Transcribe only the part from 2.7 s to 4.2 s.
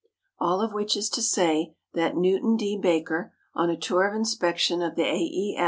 Baker, on a tour of